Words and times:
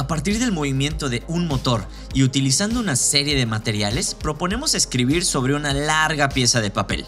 A 0.00 0.06
partir 0.06 0.38
del 0.38 0.50
movimiento 0.50 1.10
de 1.10 1.22
un 1.28 1.46
motor 1.46 1.84
y 2.14 2.22
utilizando 2.22 2.80
una 2.80 2.96
serie 2.96 3.36
de 3.36 3.44
materiales, 3.44 4.14
proponemos 4.14 4.74
escribir 4.74 5.26
sobre 5.26 5.54
una 5.54 5.74
larga 5.74 6.30
pieza 6.30 6.62
de 6.62 6.70
papel. 6.70 7.04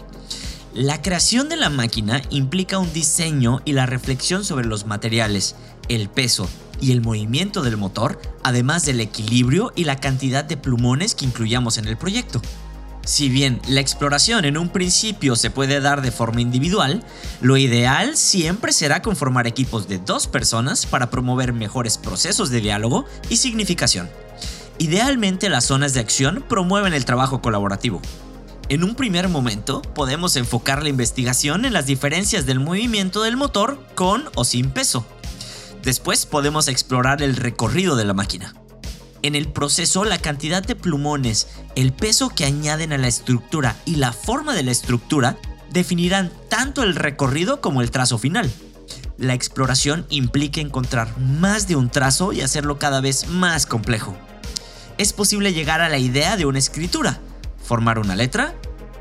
La 0.75 1.01
creación 1.01 1.49
de 1.49 1.57
la 1.57 1.71
máquina 1.71 2.21
implica 2.29 2.77
un 2.77 2.93
diseño 2.93 3.61
y 3.65 3.73
la 3.73 3.87
reflexión 3.87 4.45
sobre 4.45 4.67
los 4.67 4.85
materiales, 4.85 5.55
el 5.89 6.07
peso 6.07 6.47
y 6.79 6.91
el 6.91 7.01
movimiento 7.01 7.63
del 7.63 7.77
motor, 7.77 8.21
además 8.43 8.85
del 8.85 8.99
equilibrio 8.99 9.73
y 9.75 9.85
la 9.85 9.95
cantidad 9.95 10.45
de 10.45 10.57
plumones 10.57 11.15
que 11.15 11.25
incluyamos 11.25 11.79
en 11.79 11.87
el 11.87 11.97
proyecto. 11.97 12.43
Si 13.05 13.27
bien 13.27 13.61
la 13.67 13.81
exploración 13.81 14.45
en 14.45 14.57
un 14.57 14.69
principio 14.69 15.35
se 15.35 15.49
puede 15.49 15.81
dar 15.81 16.01
de 16.01 16.11
forma 16.11 16.39
individual, 16.39 17.03
lo 17.41 17.57
ideal 17.57 18.15
siempre 18.15 18.71
será 18.71 19.01
conformar 19.01 19.45
equipos 19.45 19.89
de 19.89 19.97
dos 19.97 20.27
personas 20.27 20.85
para 20.85 21.09
promover 21.09 21.51
mejores 21.51 21.97
procesos 21.97 22.49
de 22.49 22.61
diálogo 22.61 23.05
y 23.29 23.37
significación. 23.37 24.09
Idealmente 24.77 25.49
las 25.49 25.65
zonas 25.65 25.93
de 25.93 25.99
acción 25.99 26.45
promueven 26.47 26.93
el 26.93 27.03
trabajo 27.03 27.41
colaborativo. 27.41 28.01
En 28.69 28.85
un 28.85 28.95
primer 28.95 29.27
momento 29.27 29.81
podemos 29.81 30.37
enfocar 30.37 30.81
la 30.81 30.89
investigación 30.89 31.65
en 31.65 31.73
las 31.73 31.85
diferencias 31.85 32.45
del 32.45 32.61
movimiento 32.61 33.21
del 33.21 33.35
motor 33.35 33.85
con 33.95 34.29
o 34.35 34.45
sin 34.45 34.71
peso. 34.71 35.05
Después 35.83 36.25
podemos 36.25 36.69
explorar 36.69 37.21
el 37.21 37.35
recorrido 37.35 37.97
de 37.97 38.05
la 38.05 38.13
máquina. 38.13 38.53
En 39.23 39.35
el 39.35 39.47
proceso, 39.47 40.03
la 40.03 40.17
cantidad 40.17 40.61
de 40.61 40.75
plumones, 40.75 41.47
el 41.75 41.93
peso 41.93 42.27
que 42.27 42.43
añaden 42.43 42.91
a 42.91 42.97
la 42.97 43.07
estructura 43.07 43.77
y 43.85 43.95
la 43.95 44.11
forma 44.11 44.53
de 44.53 44.63
la 44.63 44.71
estructura 44.71 45.37
definirán 45.71 46.29
tanto 46.49 46.83
el 46.83 46.93
recorrido 46.93 47.61
como 47.61 47.81
el 47.81 47.89
trazo 47.89 48.17
final. 48.17 48.51
La 49.17 49.33
exploración 49.33 50.05
implica 50.09 50.59
encontrar 50.59 51.17
más 51.17 51.69
de 51.69 51.77
un 51.77 51.89
trazo 51.89 52.33
y 52.33 52.41
hacerlo 52.41 52.79
cada 52.79 52.99
vez 52.99 53.29
más 53.29 53.65
complejo. 53.65 54.17
Es 54.97 55.13
posible 55.13 55.53
llegar 55.53 55.79
a 55.79 55.87
la 55.87 55.99
idea 55.99 56.35
de 56.35 56.45
una 56.45 56.59
escritura, 56.59 57.21
formar 57.63 57.99
una 57.99 58.17
letra, 58.17 58.53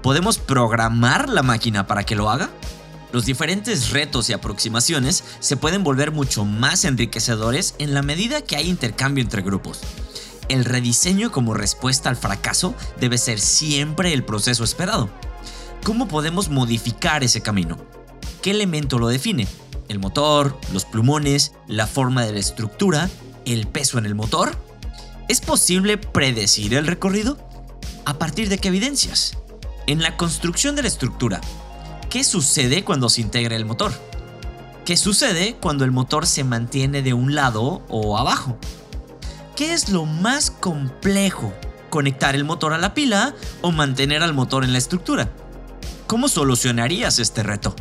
podemos 0.05 0.39
programar 0.39 1.29
la 1.31 1.43
máquina 1.43 1.89
para 1.89 2.05
que 2.05 2.15
lo 2.15 2.31
haga. 2.31 2.49
Los 3.13 3.27
diferentes 3.27 3.91
retos 3.91 4.29
y 4.31 4.33
aproximaciones 4.33 5.23
se 5.41 5.57
pueden 5.57 5.85
volver 5.85 6.11
mucho 6.13 6.45
más 6.45 6.85
enriquecedores 6.85 7.75
en 7.79 7.95
la 7.95 8.03
medida 8.03 8.43
que 8.43 8.57
hay 8.57 8.69
intercambio 8.69 9.23
entre 9.23 9.43
grupos 9.43 9.81
el 10.53 10.65
rediseño 10.67 11.33
como 11.33 11.55
respuesta 11.55 12.11
al 12.11 12.17
fracaso 12.17 12.75
debe 13.01 13.17
ser 13.19 13.41
siempre 13.41 14.13
el 14.13 14.23
proceso 14.23 14.65
esperado. 14.65 15.09
¿Cómo 15.83 16.09
podemos 16.09 16.51
modificar 16.51 17.25
ese 17.25 17.41
camino? 17.41 17.79
¿Qué 18.43 18.51
elemento 18.51 18.99
lo 18.99 19.09
define? 19.09 19.49
¿El 19.89 19.99
motor, 19.99 20.59
los 20.73 20.85
plumones, 20.85 21.53
la 21.69 21.87
forma 21.87 22.25
de 22.25 22.33
la 22.33 22.39
estructura, 22.39 23.09
el 23.45 23.67
peso 23.67 23.99
en 23.99 24.07
el 24.07 24.15
motor? 24.15 24.57
¿Es 25.29 25.41
posible 25.41 25.97
predecir 25.97 26.75
el 26.75 26.87
recorrido? 26.87 27.39
¿A 28.05 28.19
partir 28.19 28.49
de 28.49 28.59
qué 28.59 28.69
evidencias? 28.69 29.39
En 29.87 30.03
la 30.03 30.17
construcción 30.17 30.77
de 30.77 30.83
la 30.83 30.89
estructura, 30.89 31.41
¿qué 32.13 32.25
sucede 32.25 32.85
cuando 32.85 33.09
se 33.09 33.23
integra 33.23 33.57
el 33.57 33.65
motor? 33.65 33.91
¿Qué 34.85 34.99
sucede 34.99 35.57
cuando 35.59 35.87
el 35.87 35.93
motor 35.93 36.27
se 36.27 36.45
mantiene 36.45 37.01
de 37.01 37.15
un 37.15 37.35
lado 37.35 37.83
o 37.89 38.19
abajo? 38.19 38.59
¿Qué 39.57 39.73
es 39.73 39.89
lo 39.89 40.05
más 40.05 40.51
complejo? 40.51 41.55
¿Conectar 41.89 42.35
el 42.35 42.45
motor 42.45 42.75
a 42.75 42.79
la 42.79 42.93
pila 42.93 43.35
o 43.63 43.73
mantener 43.73 44.23
al 44.23 44.35
motor 44.35 44.63
en 44.63 44.73
la 44.73 44.79
estructura? 44.79 45.33
¿Cómo 46.07 46.29
solucionarías 46.29 47.19
este 47.19 47.43
reto? 47.43 47.75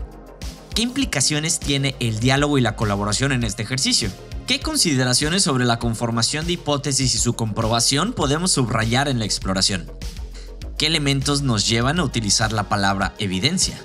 ¿Qué 0.74 0.82
implicaciones 0.82 1.60
tiene 1.60 1.98
el 2.00 2.22
diálogo 2.22 2.58
y 2.58 2.62
la 2.62 2.78
colaboración 2.78 3.34
en 3.34 3.44
este 3.44 3.64
ejercicio? 3.64 4.10
¿Qué 4.48 4.62
consideraciones 4.62 5.44
sobre 5.44 5.66
la 5.66 5.78
conformación 5.78 6.46
de 6.46 6.54
hipótesis 6.54 7.16
y 7.16 7.18
su 7.18 7.34
comprobación 7.34 8.14
podemos 8.14 8.54
subrayar 8.54 9.10
en 9.10 9.20
la 9.20 9.26
exploración? 9.26 9.92
¿Qué 10.78 10.88
elementos 10.88 11.42
nos 11.42 11.68
llevan 11.68 12.00
a 12.00 12.06
utilizar 12.06 12.54
la 12.54 12.70
palabra 12.70 13.14
evidencia? 13.20 13.78